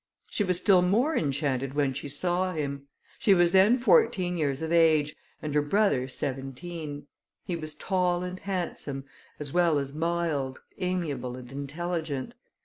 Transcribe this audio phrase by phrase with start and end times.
[0.31, 2.87] She was still more enchanted when she saw him.
[3.19, 7.05] She was then fourteen years of age, and her brother seventeen;
[7.45, 9.05] he was tall and handsome,
[9.39, 12.33] as well as mild, amiable, and intelligent.